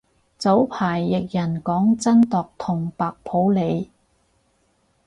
[0.35, 3.91] 早排譯人講真鐸同白普理